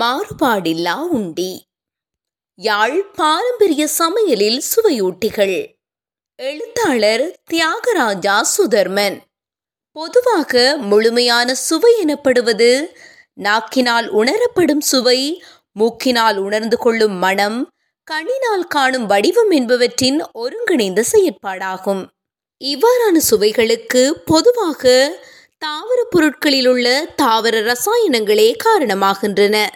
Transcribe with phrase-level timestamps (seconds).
[0.00, 1.66] மாறுபாடில்லா உண்டி.
[2.54, 5.74] யாழ் பாரம்பரிய சமையலில் சுவையூட்டிகள்.
[6.36, 9.20] எழுத்தாளர் தியாகராஜா சுதர்மன்.
[9.92, 12.96] பொதுவாக முழுமையான சுவை எனப்படுவது
[13.42, 17.70] நாக்கினால் உணரப்படும் சுவை மூக்கினால் உணர்ந்து கொள்ளும் மனம்
[18.04, 22.06] கண்ணினால் காணும் வடிவம் என்பவற்றின் ஒருங்கிணைந்த செயற்பாடாகும்.
[22.64, 25.12] இவ்வாறான சுவைகளுக்கு பொதுவாக
[25.58, 29.68] தாவர பொருட்களில் உள்ள தாவர ரசாயனங்களே காரணமாகின்றன.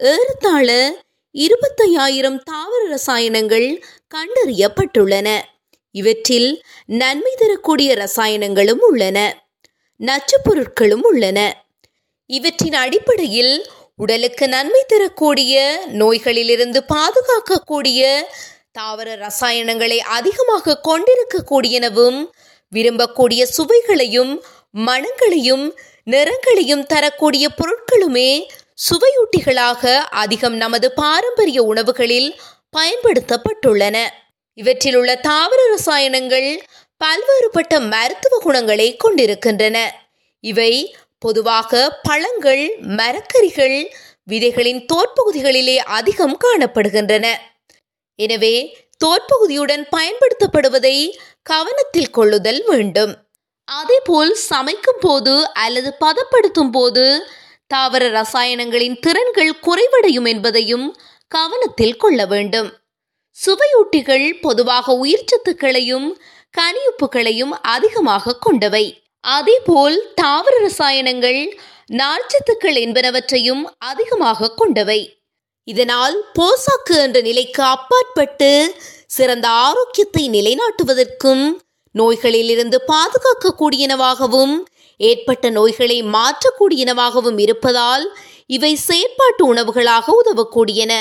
[0.00, 0.96] ஏறத்தாழ
[1.32, 3.82] இருபத்தையாயிரம் தாவர ரசாயனங்கள்
[4.14, 5.40] கண்டறியப்பட்டுள்ளன.
[5.90, 9.42] இவற்றில் நன்மை தரக்கூடிய ரசாயனங்களும் உள்ளன.
[10.00, 11.64] நச்சுப் பொருட்களும் உள்ளன.
[12.26, 18.22] இவற்றின் அடிப்படையில் உடலுக்கு நன்மை தரக்கூடிய நோய்களிலிருந்து பாதுகாக்கக்கூடிய
[18.72, 22.30] தாவர ரசாயனங்களை அதிகமாக கொண்டிருக்கக்கூடியனவும்
[22.72, 25.74] விரும்பக்கூடிய சுவைகளையும் மணங்களையும்
[26.10, 28.48] நிறங்களையும் தரக்கூடிய பொருட்களுமே
[28.86, 29.82] சுவையூட்டிகளாக
[30.22, 32.30] அதிகம் நமது பாரம்பரிய உணவுகளில்
[32.76, 33.96] பயன்படுத்தப்பட்டுள்ளன.
[34.58, 36.50] இவற்றில் உள்ள தாவர ரசாயனங்கள்
[37.00, 39.76] பல்வேறுபட்ட மருத்துவ குணங்களை கொண்டிருக்கின்றன.
[40.44, 40.72] இவை
[41.18, 42.64] பொதுவாக பழங்கள்
[42.98, 43.78] மரக்கறிகள்
[44.30, 47.26] விதைகளின் தோற்பகுதிகளிலே அதிகம் காணப்படுகின்றன.
[48.18, 48.54] எனவே
[49.04, 50.96] தோற்பகுதியுடன் பயன்படுத்தப்படுவதை
[51.42, 53.12] கவனத்தில் கொள்ளுதல் வேண்டும்.
[53.64, 57.04] அதேபோல் சமைக்கும் போது அல்லது பதப்படுத்தும் போது
[57.74, 60.86] தாவர ரசாயனங்களின் திறன்கள் குறைவடையும் என்பதையும்
[61.28, 62.70] கவனத்தில் கொள்ள வேண்டும்.
[63.36, 66.08] சுவையூட்டிகள் பொதுவாக உயிர்ச்சத்துக்களையும்
[66.54, 68.84] கனியுப்புகளையும் அதிகமாக கொண்டவை.
[69.20, 71.40] அதேபோல் தாவர ரசாயனங்கள்
[71.92, 75.00] நார்ச்சத்துக்கள் என்பனவற்றையும் அதிகமாக கொண்டவை.
[75.64, 78.50] இதனால் போசாக்கு என்ற நிலைக்கு அப்பாற்பட்டு
[79.06, 81.44] சிறந்த ஆரோக்கியத்தை நிலைநாட்டுவதற்கும்
[81.94, 84.54] நோய்களிலிருந்து பாதுகாக்கக்கூடியனவாகவும்
[85.08, 88.04] ஏற்பட்ட நோய்களை மாற்றக்கூடியனவாகவும் இருப்பதால்
[88.56, 90.92] இவை செயற்பாட்டு உணவுகளாக உதவக்கூடியன.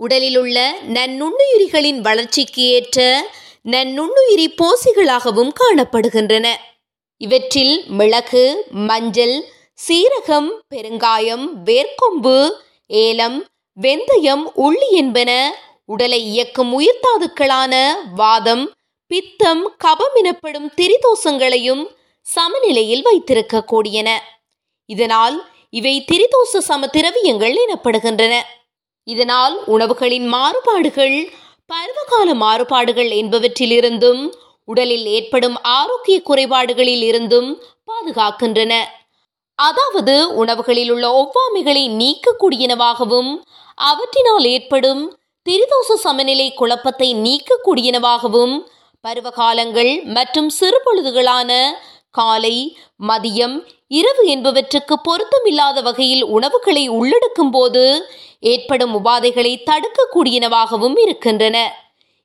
[0.00, 0.58] உடலில் உள்ள
[0.96, 2.98] நன்னுண்ணுயிரிகளின் வளர்ச்சிக்கு ஏற்ற
[3.74, 6.46] நன்னுண்ணுயிரி போசிகளாகவும் காணப்படுகின்றன.
[7.20, 8.44] இவற்றில் மிளகு
[8.88, 9.36] மஞ்சள்
[9.78, 12.38] சீரகம் பெருங்காயம் வேர்க்கொம்பு
[13.00, 13.38] ஏலம்
[13.76, 15.30] வெந்தயம் உள்ளி என்பன
[15.84, 17.74] உடலை இயக்கும் உயிர்த்தாதுக்களான
[18.20, 18.64] வாதம்
[19.10, 21.82] பித்தம் கபம் எனப்படும் திரிதோஷங்களையும்
[22.26, 24.08] சமநிலையில் வைத்திருக்கக்கூடியன.
[24.88, 25.36] இதனால்
[25.78, 28.34] இவை திரிதோச சம திரவியங்கள் எனப்படுகின்றன.
[29.06, 31.16] இதனால் உணவுகளின் மாறுபாடுகள்
[31.70, 34.22] பருவகால மாறுபாடுகள் என்பவற்றிலிருந்தும்
[34.68, 37.50] உடலில் ஏற்படும் ஆரோக்கிய குறைபாடுகளில் இருந்தும்
[37.90, 38.72] பாதுகாக்கின்றன.
[39.58, 43.30] அதாவது உணவுகளில் உள்ள ஒவ்வாமைகளை நீக்கக்கூடியனவாகவும்
[43.78, 45.02] அவற்றினால் ஏற்படும்
[45.46, 48.54] திரிதோச சமநிலை குழப்பத்தை நீக்கக்கூடியனவாகவும்
[49.04, 51.50] பருவகாலங்கள் மற்றும் சிறுபொழுதுகளான
[52.10, 52.56] காலை
[53.08, 53.56] மதியம்
[53.86, 57.84] இரவு என்பவற்றுக்கு பொருத்தமில்லாத வகையில் உணவுகளை உள்ளெடுக்கும் போது
[58.40, 61.56] ஏற்படும் உபாதைகளை தடுக்கக்கூடியனவாகவும் இருக்கின்றன.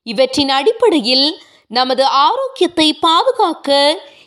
[0.04, 1.28] இவற்றின் அடிப்படையில்
[1.68, 3.70] நமது ஆரோக்கியத்தை பாதுகாக்க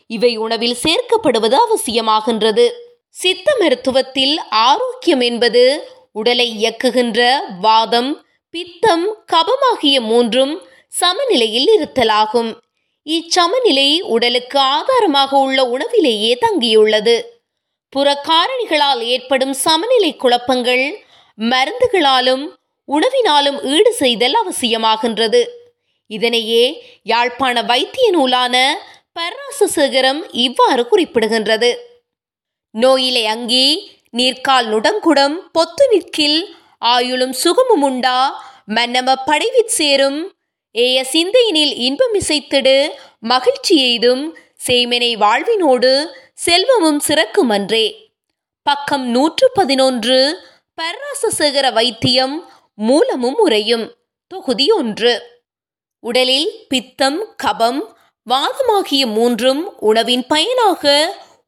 [0.06, 2.66] இவை உணவில் சேர்க்கப்படுவது அவசியமாகின்றது.
[3.10, 5.62] சித்த மருத்துவத்தில் ஆரோக்கியம் என்பது
[6.12, 7.20] உடலை இயக்குகின்ற
[7.60, 8.10] வாதம்
[8.50, 10.54] பித்தம் கபமாகிய மூன்றும்
[10.88, 12.50] சமநிலையில் இருத்தலாகும்.
[13.08, 17.16] இச்சமநிலை உடலுக்கு ஆதாரமாக உள்ள உணவிலேயே தங்கியுள்ளது.
[17.92, 20.84] புற காரணிகளால் ஏற்படும் சமநிலை குழப்பங்கள்
[21.38, 22.44] மருந்துகளாலும்
[22.88, 25.42] உணவினாலும் ஈடு செய்தல் அவசியமாகின்றது.
[26.06, 26.64] இதனையே
[27.02, 28.56] யாழ்ப்பாண வைத்திய நூலான
[29.20, 31.70] பராசசேகரம் இவ்வாறு குறிப்பிடுகின்றது.
[32.70, 33.66] நோயிலை அங்கி
[34.16, 36.38] நீர்க்கால் நுடங்குடம் பொத்து நிற்கில்
[36.84, 38.18] ஆயுளும் சுகமும் உண்டா
[38.74, 40.20] மன்னம படைவிற் சேரும்
[40.78, 42.88] ஏய சிந்தையினில் இன்பம் இசைத்திடு
[43.20, 44.22] மகிழ்ச்சி எய்தும்
[44.66, 45.92] சேமனை வாழ்வினோடு
[46.34, 47.86] செல்வமும் சிறக்குமன்றே
[48.62, 50.18] பக்கம் நூற்று பதினொன்று
[50.78, 52.36] பராசசேகர வைத்தியம்
[52.74, 53.86] மூலமும் உரையும்.
[54.30, 55.14] தொகுதி ஒன்று.
[56.00, 57.80] உடலில் பித்தம் கபம்
[58.26, 60.84] வாதமாகிய மூன்றும் உணவின் பயனாக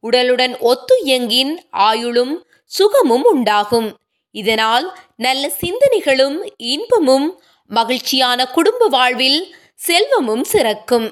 [0.03, 2.33] உடலுடன் ஒத்து இயங்கின் ஆயுளும்
[2.65, 3.89] சுகமும் உண்டாகும்.
[4.35, 4.87] இதனால்
[5.17, 7.27] நல்ல சிந்தனைகளும் இன்பமும்
[7.73, 11.11] மகிழ்ச்சியான குடும்ப வாழ்வில் செல்வமும் சிறக்கும்.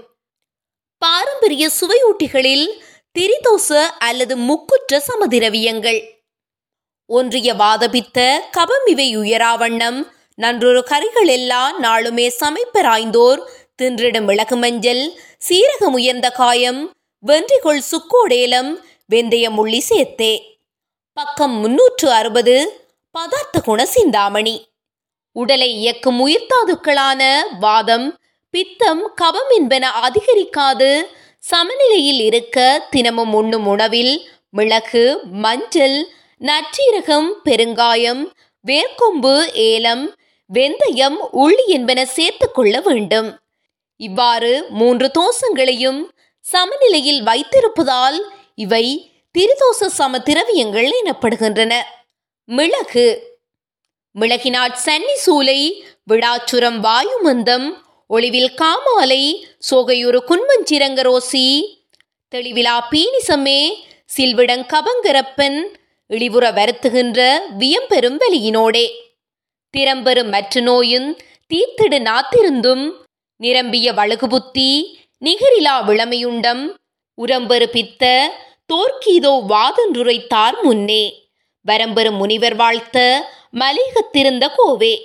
[0.97, 2.67] பாரம்பரிய சுவையூட்டிகளில்
[3.19, 6.09] திரிதோச அல்லது முக்குற்ற சமதிரவியங்கள்.
[7.06, 10.03] ஒன்றிய வாதபித்த கபம் இவை உயராவண்ணம்.
[10.35, 13.47] நன்றொரு கறிகள் எல்லாம் நாளுமே சமைப்பராய்ந்தோர்.
[13.81, 15.19] தின்றிடும் மிளகு மஞ்சள்
[15.50, 16.94] சீரகம் உயர்ந்த காயம்
[17.27, 18.75] வென்றிகொள் சுக்கோடேலம்
[19.09, 20.59] வெந்தயம் உள்ளி சேர்த்தே
[21.13, 22.88] பக்கம் முன்னூற்று அறுபது
[23.19, 24.69] பதார்த்த குண சிந்தாமணி.
[25.31, 31.01] உடலை இயக்கும் உயிர்த்தாதுக்களான வாதம் பித்தம் கபம் என்பன அதிகரிக்காது.
[31.39, 36.07] சமநிலையில் இருக்க தினமும் உண்ணும் உணவில் மிளகு மஞ்சள்
[36.39, 38.31] நற்றீரகம் பெருங்காயம்
[38.65, 40.15] வேர்க்கொம்பு ஏலம்
[40.53, 43.39] வெந்தயம் உள்ளி என்பன சேர்த்துக் கொள்ள வேண்டும்.
[43.95, 46.11] இவ்வாறு மூன்று தோசங்களையும்
[46.41, 48.19] சமநிலையில் வைத்திருப்பதால்
[48.55, 51.81] இவை திரிதோச சம திரவியங்கள் எனப்படுகின்றன.
[52.45, 53.28] மிளகு
[54.17, 57.73] மிளகினாட் சன்னி சூலை விழாச்சுரம் வாயுமந்தம்
[58.07, 61.45] ஒளிவில் காமாலை சோகையுறு குன்மஞ்சிரங்கரோசி
[62.35, 63.73] தெளிவிலா பீனிசமே
[64.17, 65.59] சில்விடங் கபங்கரப்பன்
[66.09, 68.85] இழிவுற வருத்துகின்ற வியம்பெரும் வெளியினோடே.
[69.69, 71.17] திறம்பெரும் மற்ற நோயும்
[71.53, 72.91] தீர்த்திடு நாத்திருந்தும்
[73.38, 76.63] நிரம்பிய வழுகுபுத்தி நிகரிலா விளமையுண்டம்
[77.17, 78.31] உரம்பெரு பித்த
[78.73, 81.03] தோற்கீதோ வாதன்றுரைத்தார் முன்னே.
[81.62, 82.97] வரம்பெரும் முனிவர் வாழ்த்த
[83.54, 84.96] மலிகத்திருந்த கோவே.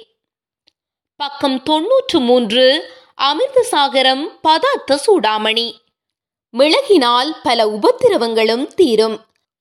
[1.16, 2.64] பக்கம் தொன்னூற்று மூன்று
[3.22, 5.72] அமிர்தசாகரம் பதார்த்த சூடாமணி.
[6.54, 9.16] மிளகினால் பல உபத்திரவங்களும் தீரும்.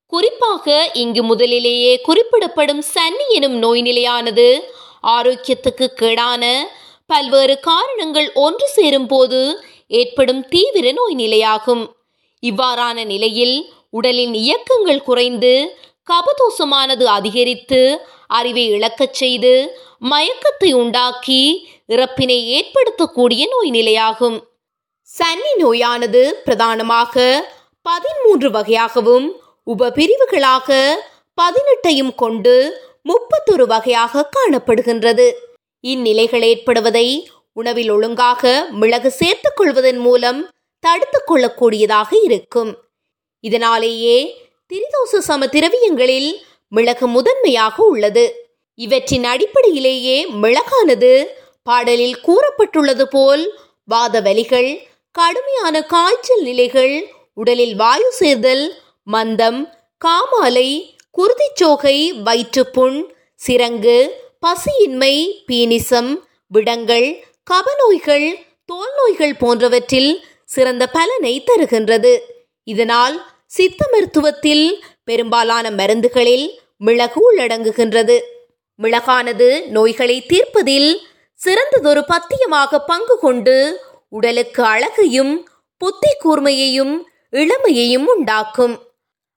[0.06, 4.74] குறிப்பாக இங்கு முதலிலேயே குறிப்பிடப்படும் சன்னி எனும் நோய் நிலையானது
[5.08, 6.44] ஆரோக்கியத்துக்கு கேடான
[7.06, 11.84] பல்வேறு காரணங்கள் ஒன்று சேரும் போது ஏற்படும் தீவிர நோய் நிலையாகும்
[12.44, 15.78] இவ்வாறான நிலையில் உடலின் இயக்கங்கள் குறைந்து
[16.08, 18.08] கபதோஷமானது அதிகரித்து
[18.40, 19.54] அறிவை இழக்கச் செய்து
[20.12, 21.42] மயக்கத்தை உண்டாக்கி
[21.88, 24.38] இறப்பினை ஏற்படுத்தக்கூடிய நோய் நிலையாகும்.
[25.10, 27.16] சன்னி நோயானது பிரதானமாக
[27.86, 29.28] பதிமூன்று வகையாகவும்
[29.66, 30.70] உபபிரிவுகளாக
[31.38, 32.56] பதினெட்டையும் கொண்டு
[33.10, 35.28] முப்பத்தொரு வகையாக காணப்படுகின்றது.
[35.84, 37.08] இந்நிலைகள் ஏற்படுவதை
[37.54, 40.40] உணவில் ஒழுங்காக மிளகு சேர்த்துக் கொள்வதன் மூலம்
[40.84, 42.72] தடுத்துக் கொள்ளக்கூடியதாக இருக்கும்.
[43.44, 44.18] இதனாலேயே
[44.70, 46.32] திரிதோச சம திரவியங்களில்
[46.76, 48.26] மிளகு முதன்மையாக உள்ளது.
[48.76, 51.26] இவற்றின் அடிப்படையிலேயே மிளகானது
[51.64, 53.44] பாடலில் கூறப்பட்டுள்ளது போல்
[53.84, 54.82] வாத வலிகள்
[55.12, 56.96] கடுமையான காய்ச்சல் நிலைகள்
[57.34, 58.66] உடலில் வாயு சேர்தல்
[59.12, 59.60] மந்தம்
[60.06, 60.70] காமாலை
[61.18, 62.98] குருதிச்சோகை வயிற்றுப்புண்
[63.48, 64.10] சிரங்கு
[64.42, 66.12] பசியின்மை பீனிசம்
[66.48, 68.28] விடங்கள் கபநோய்கள்
[68.66, 72.20] தோல் நோய்கள் போன்றவற்றில் சிறந்த பலனை தருகின்றது.
[72.64, 73.16] இதனால்
[73.48, 74.66] சித்த மருத்துவத்தில்
[75.04, 76.48] பெரும்பாலான மருந்துகளில்
[76.86, 78.16] மிளகு உள்ளடங்குகின்றது
[78.80, 80.92] மிளகானது நோய்களை தீர்ப்பதில்
[81.40, 83.56] சிறந்ததொரு பத்தியமாக பங்கு கொண்டு
[84.10, 85.34] உடலுக்கு அழகையும்
[85.82, 86.94] புத்தி கூர்மையையும்
[87.34, 88.76] இளமையையும் உண்டாக்கும்.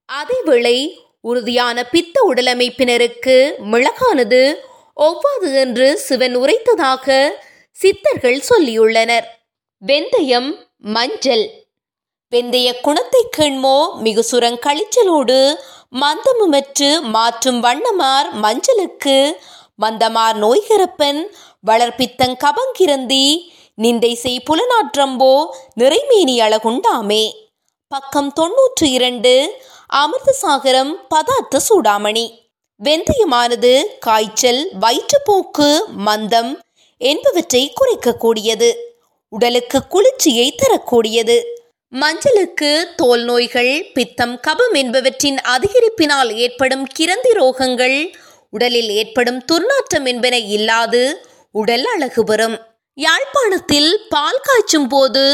[0.08, 0.76] அதேவேளை
[1.20, 3.36] உறுதியான பித்த உடலமைப்பினருக்கு
[3.72, 4.42] மிளகானது
[4.96, 7.06] ஒவ்வாது என்று சிவன் உரைத்ததாக
[7.76, 9.26] சித்தர்கள் சொல்லியுள்ளனர்.
[9.82, 10.50] வெந்தயம்
[10.94, 11.46] மஞ்சள்.
[12.32, 15.38] வெந்தய குணத்தை கண்மோ மிகு சுரங்களிச்சலோடு
[15.92, 19.16] மந்தமுமற்று மாற்றும் வண்ணமார் மஞ்சளுக்கு.
[19.82, 21.20] மந்தமார் நோய்கரப்பன்
[21.66, 23.26] வளர்ப்பித்தங் கபங்கிருந்தி
[23.82, 25.32] நிந்தை செய் புலனாற்றம்போ
[25.80, 27.24] நிறைமேனி அழகுண்டாமே
[27.92, 29.34] பக்கம் தொன்னூற்று இரண்டு
[30.02, 32.26] அமிர்தசாகரம் பதார்த்த சூடாமணி.
[32.80, 35.68] வெந்தயமானது காய்ச்சல் வயிற்றுப்போக்கு
[36.06, 36.50] மந்தம்
[37.00, 38.70] என்பவற்றை குறைக்கக்கூடியது.
[39.32, 41.36] உடலுக்கு குளிர்ச்சியை தரக்கூடியது.
[42.00, 47.98] மஞ்சளுக்கு தோல் நோய்கள் பித்தம் கபம் என்பவற்றின் அதிகரிப்பினால் ஏற்படும் கிரந்தி ரோகங்கள்
[48.50, 51.02] உடலில் ஏற்படும் துர்நாற்றம் என்பன இல்லாது
[51.50, 52.56] உடல் அழகு பெறும்.
[52.94, 55.24] யாழ்ப்பாணத்தில் பால் காய்ச்சும் போது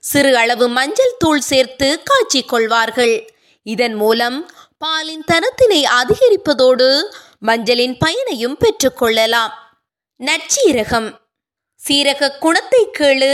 [0.00, 3.14] சிறு அளவு மஞ்சள் தூள் சேர்த்து காய்ச்சிக் கொள்வார்கள்.
[3.62, 4.38] இதன் மூலம்
[4.78, 6.90] பாலின் தரத்தினை அதிகரிப்பதோடு
[7.46, 9.54] மஞ்சளின் பயனையும் பெற்றுக்கொள்ளலாம்
[10.20, 11.08] நச்சீரகம்.
[11.80, 13.32] சீரக குணத்தை கேளு.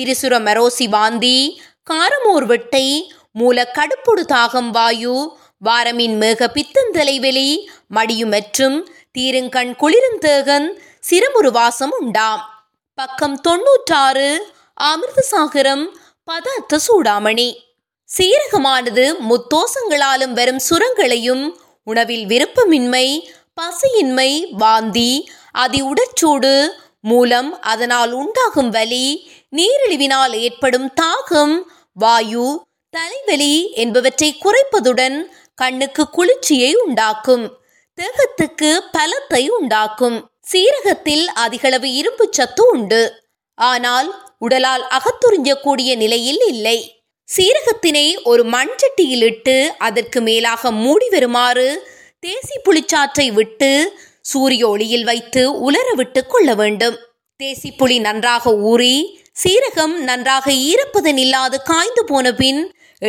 [0.00, 1.38] திரிசுர மரோசி வாந்தி
[1.90, 2.86] காரமோர் வெட்டை
[3.32, 5.14] மூல கடுப்பொடு தாகம் வாயு
[5.64, 7.48] வாரமின் மேக பித்தந்தலைவெளி
[7.94, 8.76] மடியுமற்றும்
[9.18, 10.66] தீருங்கண் குளிருந்தேகன்
[11.10, 12.42] சிரமுரு வாசம் உண்டாம்.
[12.94, 15.84] பக்கம் தொன்னூற்றாறு அமிர்தசாகரம்
[16.28, 17.48] பதார்த்த சூடாமணி.
[18.08, 21.44] சீரகமானது முத்தோசங்களாலும் வரும் சுரங்களையும்
[21.84, 23.06] உணவில் விருப்பமின்மை
[23.60, 25.12] பசியின்மை வாந்தி
[25.52, 26.68] அதி உடற்சூடு
[27.00, 29.06] மூலம் அதனால் உண்டாகும் வலி
[29.52, 31.56] நீரிழிவினால் ஏற்படும் தாகம்
[31.92, 32.46] வாயு
[32.90, 35.18] தலைவலி என்பவற்றை குறைப்பதுடன்
[35.54, 37.44] கண்ணுக்கு குளிர்ச்சியை உண்டாக்கும்.
[37.98, 40.30] தேகத்துக்கு பலத்தை உண்டாக்கும்.
[40.52, 43.02] சீரகத்தில் அதிகளவு இரும்பு சத்து உண்டு.
[43.54, 46.78] ஆனால் உடலால் அகத்துறிஞ்சக்கூடிய நிலையில் இல்லை.
[47.28, 51.68] சீரகத்தினை ஒரு மண்சட்டியில் இட்டு அதற்கு மேலாக மூடி வருமாறு
[52.26, 53.70] தேசி புளிச்சாற்றை விட்டு
[54.20, 56.96] சூரிய ஒளியில் வைத்து உலர விட்டு கொள்ள வேண்டும்.
[57.40, 62.60] தேசி புளி நன்றாக ஊறி சீரகம் நன்றாக ஈரப்பதன் இல்லாது காய்ந்து போன பின்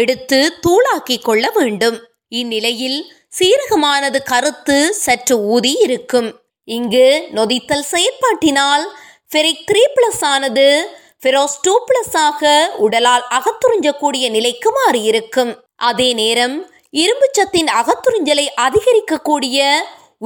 [0.01, 1.97] எடுத்து தூளாக்கி கொள்ள வேண்டும்.
[2.39, 2.99] இந்நிலையில்
[3.37, 6.29] சீரகமானது கருத்து சற்று ஊதி இருக்கும்.
[6.67, 8.85] இங்கு நொதித்தல் செயற்பாட்டினால்
[9.31, 10.67] ஃபெரிக் த்ரீ பிளஸ் ஆனது
[11.21, 12.51] ஃபெரோஸ் டூ பிளஸ் ஆக
[12.85, 15.51] உடலால் அகத்துறிஞ்சக்கூடிய நிலைக்கு மாறியிருக்கும்.
[15.89, 16.55] அதே நேரம்
[17.03, 19.59] இரும்பு சத்தின் அகத்துறிஞ்சலை அதிகரிக்கக்கூடிய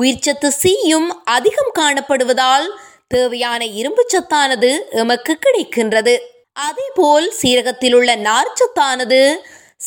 [0.01, 2.68] உயிர்ச்சத்து சீயும் அதிகம் காணப்படுவதால்
[3.12, 4.70] தேவையான இரும்பு சத்தானது
[5.02, 6.16] எமக்கு கிடைக்கின்றது.
[6.68, 9.22] அதேபோல் சீரகத்தில் உள்ள நார்ச்சத்தானது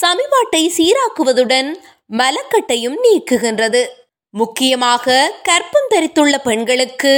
[0.01, 1.71] சமிபாட்டை சீராக்குவதுடன்
[2.19, 3.83] மலக்கட்டையும் நீக்குகின்றது.
[4.35, 5.15] முக்கியமாக
[5.49, 7.15] கற்பம் தரித்துள்ள பெண்களுக்கு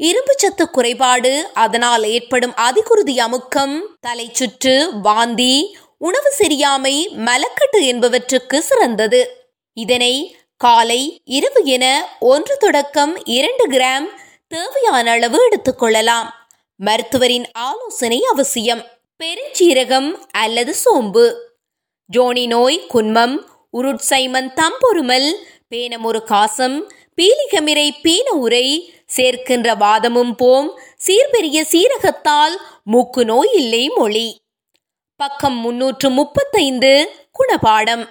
[0.00, 3.76] இரும்பு சத்து குறைபாடு அதனால் ஏற்படும் அதிகுருதி அமுக்கம்
[4.06, 5.54] தலைச்சுற்று வாந்தி
[5.98, 6.94] உணவு சரியாமை
[7.28, 9.20] மலக்கட்டு என்பவற்றுக்கு சிறந்தது.
[9.76, 10.14] இதனை
[10.60, 11.00] காலை
[11.38, 11.84] இரவு என
[12.32, 14.06] ஒன்று தொடக்கம் இரண்டு கிராம்
[14.48, 16.28] தேவையான அளவு எடுத்துக்கொள்ளலாம்
[16.80, 18.84] மருத்துவரின் ஆலோசனை அவசியம்.
[19.20, 21.24] பெருஞ்சீரகம் அல்லது சோம்பு.
[22.16, 23.36] ஜோனி நோய் குன்மம்
[23.78, 25.32] உருட்சைமன் தம்பொருமல்
[25.70, 34.28] பேனமொரு காசம் பீலிகமிரை பீன உரை சேர்க்கின்ற வாதமும் போம் சீர்பெரிய சீரகத்தால் மூக்கு நோய் இல்லை மொழி.
[35.16, 36.92] பக்கம் முன்னூற்று முப்பத்தைந்து
[37.38, 38.08] குணபாடம்.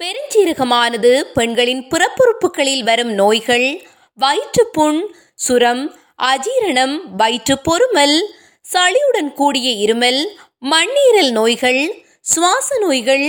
[0.00, 5.82] பெருஞ்சீரகமானது பெண்களின் பிறப்புறுப்புகளில் வரும் நோய்கள் வயிற்றுப்புண் சுரம்
[6.22, 8.16] அஜீரணம் வயிற்று பொறுமல்
[8.64, 10.20] சளியுடன் கூடிய இருமல்
[10.72, 11.82] மண்ணீரல் நோய்கள்
[12.32, 13.24] சுவாச நோய்கள்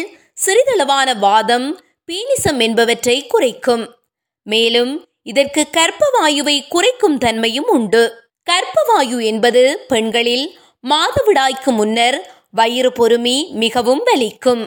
[0.45, 1.67] சிறிதளவான வாதம்
[2.09, 3.83] பீனிசம் என்பவற்றை குறைக்கும்.
[4.47, 8.03] மேலும் இதற்கு கர்ப்பவாயுவை குறைக்கும் தன்மையும் உண்டு.
[8.47, 10.45] கர்ப்பவாயு என்பது பெண்களில்
[10.83, 12.17] மாதவிடாய்க்கு முன்னர்
[12.51, 14.63] வயிறு பொறுமி மிகவும் வலிக்கும்.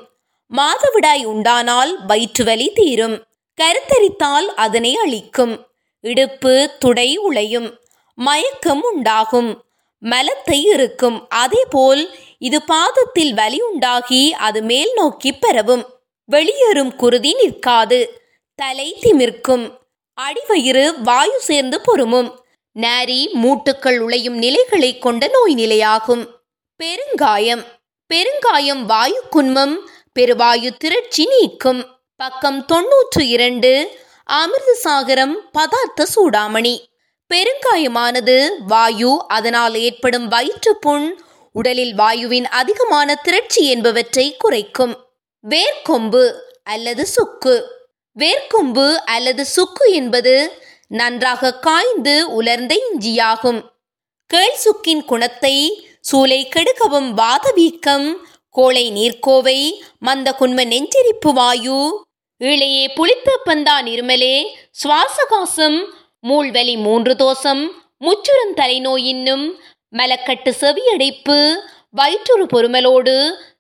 [0.50, 3.16] மாதவிடாய் உண்டானால் வயிற்று வலி தீரும்.
[3.58, 5.54] கருத்தரித்தால் அதனை அளிக்கும்
[6.04, 7.76] இடுப்பு துடை உளையும்
[8.14, 9.64] மயக்கம் உண்டாகும்.
[9.98, 15.84] மலத்தை இருக்கும் அதேபோல் இது பாதத்தில் வலி உண்டாகி அது மேல் நோக்கி பெறவும்
[16.24, 18.22] வெளியேறும் குருதி நிற்காது.
[18.54, 19.78] தலை திமிர்க்கும்.
[20.20, 22.34] அடிவயிறு வாயு சேர்ந்து பொறுமும்.
[22.74, 26.26] நாரி மூட்டுக்கள் உழையும் நிலைகளை கொண்ட நோய் நிலையாகும்.
[26.82, 27.64] பெருங்காயம்.
[28.14, 29.76] பெருங்காயம் வாயு குன்மம்.
[30.18, 31.86] பெருவாயு திரட்சி நீக்கும்.
[32.16, 36.74] பக்கம் தொன்னூற்று இரண்டு அமிர்தசாகரம் பதார்த்த சூடாமணி
[37.30, 41.06] பெருங்காயமானது வாயு அதனால் ஏற்படும் வயிற்றுப்புண்
[41.54, 44.94] உடலில் வாயுவின் அதிகமான திரட்சி என்பவற்றை குறைக்கும்.
[45.44, 46.24] வேர்க்கொம்பு
[46.64, 47.54] அல்லது சுக்கு.
[48.16, 50.34] வேர்க்கொம்பு அல்லது சுக்கு என்பது
[50.90, 53.60] நன்றாக காய்ந்து உலர்ந்த இஞ்சியாகும்.
[54.30, 55.56] கேள் சுக்கின் குணத்தை
[56.00, 58.08] சூளை கெடுக்கவும் வாத வீக்கம்
[58.54, 59.58] கோளை நீர்க்கோவை
[59.98, 61.78] மந்த குன்ம நெஞ்செரிப்பு வாயு
[62.44, 65.84] இளையே புளித்த பந்தான் இருமலே சுவாசகாசம்
[66.22, 67.70] மூழ்வலி மூன்று தோசம்
[68.00, 69.52] முச்சுரம் தலைநோயின்னும்
[69.92, 71.54] மலக்கட்டு செவியடைப்பு
[71.96, 73.14] வயிற்றுறு பொறுமலோடு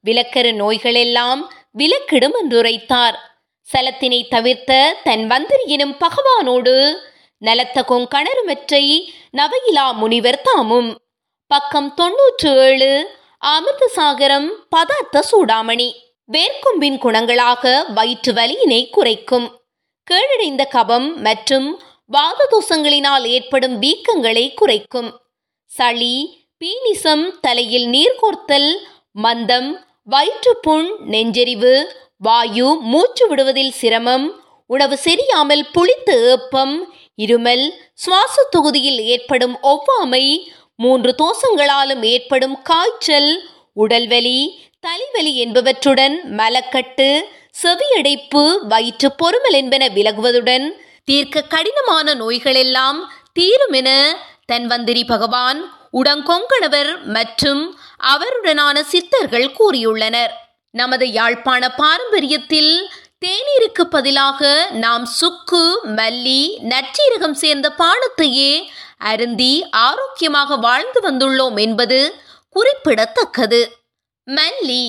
[0.04, 1.40] விலக்கரு நோய்களெல்லாம்
[1.78, 3.14] விலக்கிடும் என்றுரைத்தார்.
[3.62, 6.94] சலத்தினை தவிர்த்த தன் வந்திரி எனும் பகவானோடு
[7.38, 8.84] நலத்த கொங்கணருமற்றை
[9.32, 10.98] நவையிலா முனிவர் தாமும்.
[11.46, 16.03] பக்கம் தொன்னூற்று ஏழு அமிர்தசாகரம் பதார்த்த சூடாமணி.
[16.28, 19.46] வேர்க்கொம்பின் குணங்களாக வயிற்று வலியினை குறைக்கும்.
[20.06, 21.68] கீழடைந்த கபம் மற்றும்
[22.10, 25.10] வாததோஷங்களினால் ஏற்படும் வீக்கங்களை குறைக்கும்.
[25.70, 26.14] சளி
[26.60, 28.70] பீனிசம் தலையில் நீர்கோர்த்தல்
[29.16, 29.70] மந்தம்
[30.04, 31.74] வயிற்றுப்புண் நெஞ்செரிவு
[32.18, 34.26] வாயு மூச்சு விடுவதில் சிரமம்
[34.70, 36.74] உணவு சரியாமல் புளித்த ஏப்பம்
[37.18, 37.64] இருமல்
[37.94, 40.24] சுவாச தொகுதியில் ஏற்படும் ஒவ்வாமை
[40.76, 43.30] மூன்று தோசங்களாலும் ஏற்படும் காய்ச்சல்
[43.76, 44.38] உடல்வலி
[44.84, 47.06] தலைவலி என்பவற்றுடன் மலக்கட்டு
[47.62, 50.66] செவியடைப்பு வயிற்று பொறுமல் என்பன விலகுவதுடன்
[51.04, 52.98] தீர்க்க கடினமான நோய்களெல்லாம்
[53.32, 53.90] தீரும் என
[54.52, 55.60] தன்வந்திரி பகவான்
[55.92, 57.62] உடங்கொங்கணவர் மற்றும்
[58.14, 60.32] அவருடனான சித்தர்கள் கூறியுள்ளனர்.
[60.70, 62.72] நமது யாழ்ப்பாண பாரம்பரியத்தில்
[63.26, 65.64] தேநீருக்கு பதிலாக நாம் சுக்கு
[65.96, 68.52] மல்லி நச்சீரகம் சேர்ந்த பானத்தையே
[68.98, 72.00] அருந்தி ஆரோக்கியமாக வாழ்ந்து வந்துள்ளோம் என்பது
[72.48, 73.62] குறிப்பிடத்தக்கது.
[74.26, 74.84] மல்லி.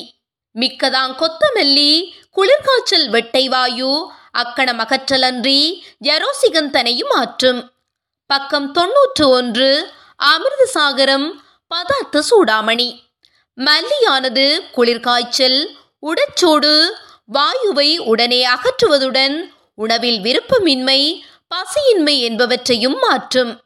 [0.55, 1.91] மிக்கதாங் கொத்தமல்லி
[2.35, 5.59] குளிர்காய்ச்சல் வெட்டை வாயு அக்கணம் அகற்றலன்றி
[6.03, 7.71] ஜரோசிகந்தனையும் ஆற்றும்.
[8.27, 9.69] பக்கம் தொன்னூற்று ஒன்று
[10.23, 11.27] அமிர்தசாகரம்
[11.71, 12.89] பதார்த்த சூடாமணி.
[13.57, 15.59] மல்லியானது குளிர்காய்ச்சல்
[16.01, 16.73] உடச்சோடு
[17.33, 19.37] வாயுவை உடனே அகற்றுவதுடன்
[19.75, 21.21] உணவில் விருப்பமின்மை
[21.55, 23.61] பசியின்மை என்பவற்றையும் மாற்றும்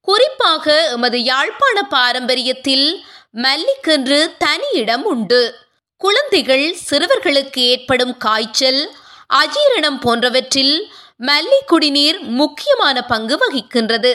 [0.00, 2.86] குறிப்பாக எமது யாழ்ப்பாண பாரம்பரியத்தில்
[3.32, 5.54] மல்லிக்கென்று தனி இடம் உண்டு.
[5.96, 8.94] குழந்தைகள் சிறுவர்களுக்கு ஏற்படும் காய்ச்சல்
[9.34, 14.14] அஜீரணம் போன்றவற்றில் மல்லி குடிநீர் முக்கியமான பங்கு வகிக்கின்றது.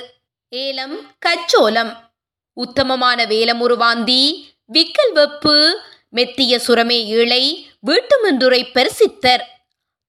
[0.50, 1.98] ஏலம் கச்சோலம்.
[2.54, 5.74] உத்தமமான வேலமுருவாந்தி விக்கல் வெப்பு
[6.16, 9.44] மெத்திய சுரமே இழை வீட்டுமென்றுரை பெருசித்தர்.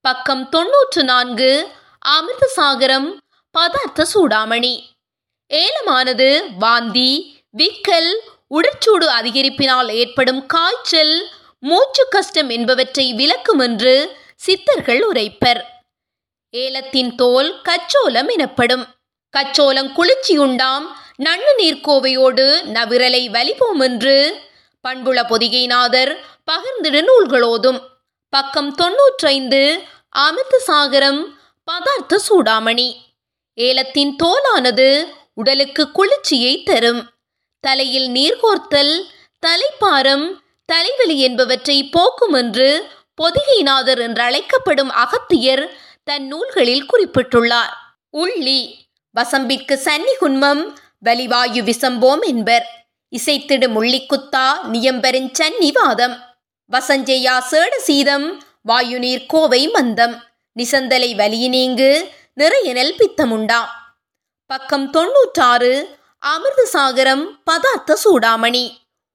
[0.00, 1.68] பக்கம் தொன்னூற்று நான்கு
[2.08, 3.12] அமிர்தசாகரம்
[3.58, 4.82] பதார்த்த சூடாமணி.
[5.46, 8.18] ஏலமானது வாந்தி விக்கல்
[8.54, 11.28] உடற்சூடு அதிகரிப்பினால் ஏற்படும் காய்ச்சல்
[11.60, 15.62] மூச்சு கஷ்டம் என்பவற்றை விளக்கும் என்று சித்தர்கள் உரைப்பர்.
[16.50, 18.86] ஏலத்தின் தோல் கச்சோலம் எனப்படும்.
[19.36, 20.86] கச்சோலம் குளிர்ச்சியுண்டாம்
[21.18, 24.42] நன்னு நீர்க்கோவையோடு நவிரலை வலிப்போம் என்று
[24.80, 26.16] பண்புள பொதிகைநாதர்
[26.50, 27.80] பகிர்ந்திடு நூல்களோதும்.
[28.28, 31.24] பக்கம் தொன்னூற்றைந்து அமிர்த சாகரம்
[31.64, 32.94] பதார்த்த சூடாமணி.
[33.54, 37.02] ஏலத்தின் தோலானது உடலுக்கு குளிர்ச்சியை தரும்.
[37.60, 38.94] தலையில் நீர்கோர்த்தல்
[39.46, 40.26] தலைப்பாரம்
[40.64, 42.68] தலைவலி என்பவற்றை போக்கும் என்று
[43.22, 45.64] பொதிகைநாதர் என்று அழைக்கப்படும் அகத்தியர்
[46.04, 47.72] தன் நூல்களில் குறிப்பிட்டுள்ளார்.
[48.12, 48.60] உள்ளி
[49.14, 50.62] வசம்பிற்கு சன்னி குன்மம்
[51.04, 52.66] வலிவாயு விசம்போம் என்பர்.
[53.12, 56.16] இசைத்திடும் முள்ளிக்குத்தா நியம்பெருஞ் சன்னிவாதம்.
[56.70, 60.14] வசஞ்செய்யா சேட சீதம் வாயுநீர் கோவை மந்தம்.
[60.56, 61.90] நிசந்தலை வலியினீங்கு
[62.40, 63.60] நிறையனல் பித்தமுண்டா.
[64.46, 65.98] பக்கம் தொன்னூற்றாறு
[66.30, 68.64] அமிர்தசாகரம் பதார்த்த சூடாமணி.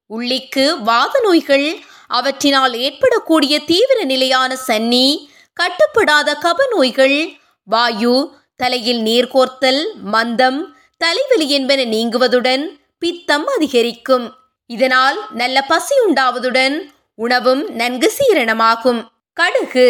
[0.10, 7.18] உள்ளிக்கு வாத நோய்கள் அவற்றினால் ஏற்படக்கூடிய தீவிர நிலையான சன்னி கட்டுப்படாத கப நோய்கள்
[7.64, 8.16] வாயு
[8.56, 9.82] தலையில் நீர்கோர்த்தல்
[10.14, 10.60] மந்தம்
[10.98, 12.64] தலைவலி என்பன நீங்குவதுடன்
[13.00, 14.34] பித்தம் அதிகரிக்கும்.
[14.66, 16.78] இதனால் நல்ல பசி உண்டாவதுடன்
[17.16, 19.04] உணவும் நன்கு சீரணமாகும்.
[19.40, 19.88] கடுகு.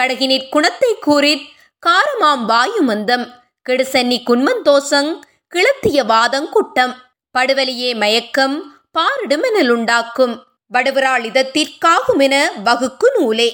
[0.00, 1.46] கடுகினிற் குணத்தை கூறிற்
[1.86, 3.26] காரமாம் வாயு மந்தம்.
[3.68, 5.10] கெடுசன்னி குன்மந்தோசங்
[5.52, 6.92] கிளத்திய வாதங்குட்டம்
[7.34, 8.54] படுவலியே மயக்கம்
[8.98, 10.34] பாரிடுமெனலுண்டாக்கும்
[10.72, 13.48] வடுவரால் இதத்திற்காகுமென வகுக்கு நூலே.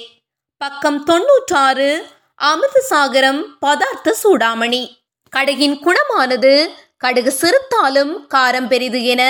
[0.61, 1.89] பக்கம் தொன்னூற்றாறு
[2.35, 4.81] அமிர்த சாகரம் பதார்த்த சூடாமணி.
[5.33, 6.53] கடுகின் குணமானது
[6.97, 9.23] கடுகு சிறுத்தாலும் காரம் பெரிது என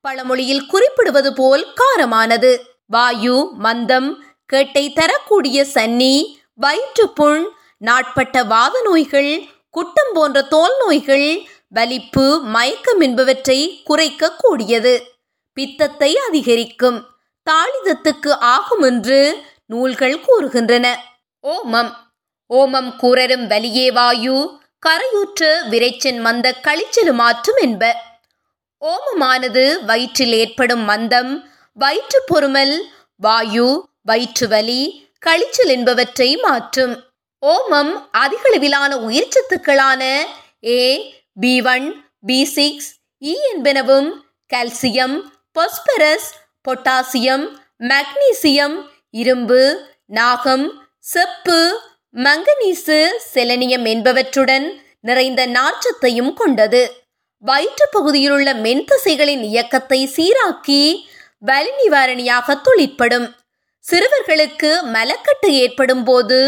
[0.00, 2.52] பழமொழியில் குறிப்பிடுவது போல் காரமானது.
[2.86, 4.10] வாயு மந்தம்
[4.46, 6.14] கேட்டை தரக்கூடிய சன்னி
[6.54, 7.42] வயிற்றுப்புண்
[7.78, 9.32] நாட்பட்ட வாத நோய்கள்
[9.70, 11.28] குட்டம் போன்ற தோல் நோய்கள்
[11.72, 15.12] வலிப்பு மயக்கம் என்பவற்றை குறைக்க கூடியது
[15.52, 16.98] பித்தத்தை அதிகரிக்கும்.
[17.50, 20.96] தாளிதத்துக்கு ஆகும் என்று நூல்கள் கூறுகின்றன.
[21.42, 21.92] ஓமம்.
[22.50, 27.96] ஓமம் கூறரும் வலியே வாயு கரையூற்று விரைச்சன் மந்த கழிச்சலுமாற்றும் என்ப.
[28.82, 31.32] ஓமமானது வயிற்றில் ஏற்படும் மந்தம்
[31.72, 32.80] வயிற்று பொறுமல்
[33.16, 37.02] வாயு வயிற்று வலி கழிச்சல் என்பவற்றை மாற்றும்.
[37.46, 40.02] ஓமம் அதிகளவிலான உயிர்ச்சத்துக்களான
[40.64, 40.82] A
[41.40, 41.86] B one
[42.26, 42.88] B six
[43.22, 44.08] E என்பனவும்
[44.50, 45.16] கால்சியம்
[45.56, 46.28] பொஸ்பரஸ்
[46.64, 47.44] பொட்டாசியம்
[47.90, 48.76] மக்னீசியம்
[49.14, 49.60] இரும்பு
[50.10, 50.66] நாகம்
[51.04, 51.58] செப்பு
[52.14, 52.98] மங்கனீசு
[53.34, 54.66] செலனியம் என்பவற்றுடன்
[55.00, 56.82] நிறைந்த நாற்றத்தையும் கொண்டது.
[57.42, 60.82] வயிற்று பகுதியிலுள்ள மென்தசைகளின் இயக்கத்தை சீராக்கி
[61.42, 63.28] வலி நிவாரணியாக தொழிற்படும்.
[63.84, 66.40] சிறுவர்களுக்கு மலக்கட்டு ஏற்படும் போது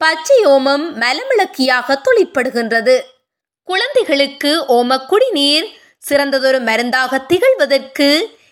[0.00, 2.96] பச்சை ஓமம் மலமிளக்கியாக தொழிற்படுகின்றது.
[3.68, 5.66] குழந்தைகளுக்கு ஓம குடிநீர்
[6.08, 8.06] சிறந்ததொரு மருந்தாக திகழ்வதற்கு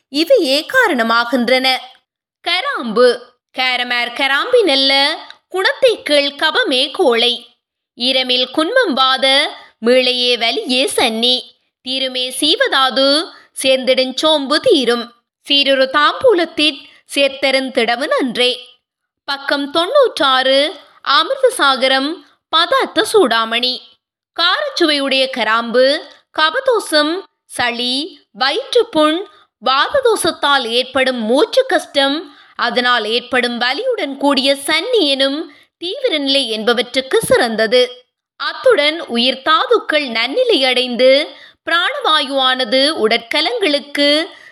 [0.09, 1.67] இவையே காரணமாகின்றன.
[2.49, 3.07] கராம்பு
[3.59, 4.93] கேரமேர் கராம்பி நல்ல
[5.49, 7.33] குணத்தை கீழ் கபமே கோளை
[7.97, 9.27] ஈரமில் குன்மம்பாத
[9.87, 11.37] மீளையே வலியே சன்னி.
[11.85, 13.09] தீருமே சீவதாது
[13.63, 15.13] சேர்ந்திடுஞ்சோம்பு தீரும்.
[15.47, 16.81] சீரொரு தாம்பூலத்திற்
[17.15, 18.53] சேர்த்தருந்திடவு நன்றே.
[19.25, 20.61] பக்கம் தொன்னூற்றாறு
[21.03, 22.11] அமிர்த சாகரம்
[22.57, 23.75] பதார்த்த சூடாமணி.
[24.37, 25.85] காரச்சுவையுடைய கராம்பு
[26.39, 27.13] கபதோஷம்
[27.45, 29.19] சளி வயிற்றுப்புண்
[29.65, 32.17] வாததோஷத்தால் ஏற்படும் மூச்சு கஷ்டம்
[32.55, 37.83] அதனால் ஏற்படும் வலியுடன் கூடிய சன்னி எனும் தீவிர நிலை என்பவற்றுக்கு சிறந்தது.
[38.37, 41.29] அத்துடன் உயிர் தாதுக்கள் நன்னிலை அடைந்து
[41.71, 44.09] பிராணவாயுவானது உடற்கலங்களுக்கு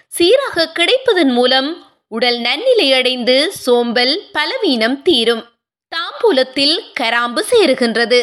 [0.08, 5.44] சீராக கிடைப்பதன் மூலம் உடல் நன்னிலை அடைந்து சோம்பல் பலவீனம் தீரும்.
[5.92, 8.20] தாம்பூலத்தில் கராம்பு சேருகின்றது.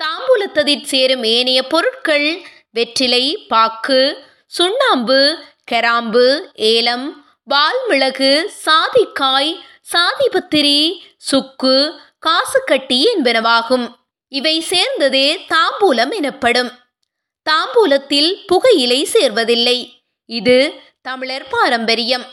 [0.00, 4.00] தாம்பூலத்ததில் சேரும் ஏனைய பொருட்கள் வெற்றிலை பாக்கு
[4.46, 5.38] சுண்ணாம்பு
[5.70, 7.06] கராம்பு ஏலம்
[7.50, 8.30] வால்மிளகு
[8.64, 9.52] சாதிக்காய்
[9.92, 11.76] சாதிபத்திரி சுக்கு
[12.26, 13.86] காசுக்கட்டி என்பனவாகும்.
[14.32, 16.70] இவை சேர்ந்ததே தாம்பூலம் எனப்படும்.
[17.46, 19.78] தாம்பூலத்தில் புகையிலை சேர்வதில்லை.
[20.30, 20.58] இது
[21.02, 22.26] தமிழர் பாரம்பரியம்.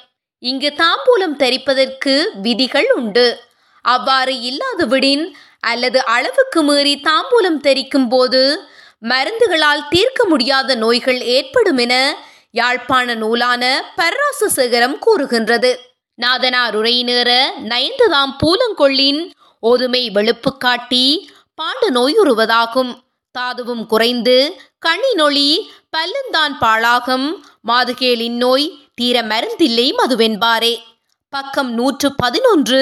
[0.43, 3.27] இங்கு தாம்பூலம் தரிப்பதற்கு விதிகள் உண்டு.
[3.85, 5.25] அவ்வாறு இல்லாதவிடின்
[5.69, 8.41] அல்லது அளவுக்கு மீறி தாம்பூலம் தெரிக்கும் போது
[9.01, 11.95] மருந்துகளால் தீர்க்க முடியாத நோய்கள் ஏற்படும் என
[12.51, 13.63] யாழ்ப்பாண நூலான
[13.97, 15.71] பர்ராச சேகரம் கூறுகின்றது.
[16.19, 17.29] நாதனார் உரை நேர
[17.71, 19.21] நயந்ததாம் பூலங்கொள்ளின்
[19.63, 21.05] ஓதுமை வெளுப்பு காட்டி
[21.61, 22.19] பாண்டு நோய்
[23.35, 24.37] தாதுவும் குறைந்து
[24.79, 25.49] கண்ணி நொழி
[25.97, 27.27] பல்லுந்தான் பாழாகும்.
[27.67, 30.73] மாதுகேலின் நோய் தீர மருந்தில்லை மதுவென்பாரே.
[31.33, 32.81] பக்கம் நூற்று பதினொன்று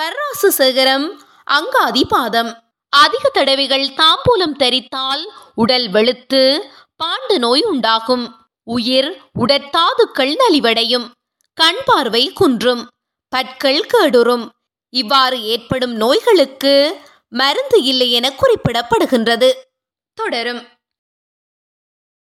[0.00, 1.06] பர்ராசு சேகரம்
[1.50, 6.70] அங்காதி பாதம் அதிக தடவைகள் தாம்பூலம் தரித்தால் உடல் வெளுத்து
[7.04, 8.36] பாண்டு நோய் உண்டாகும்.
[8.62, 11.10] உயிர் உடற்தாதுக்கள் நலிவடையும்.
[11.54, 12.88] கண் பார்வை குன்றும்.
[13.28, 14.50] பற்கள் கேடுறும்.
[14.88, 19.52] இவ்வாறு ஏற்படும் நோய்களுக்கு மருந்து இல்லை என குறிப்பிடப்படுகின்றது.
[20.14, 20.66] தொடரும்.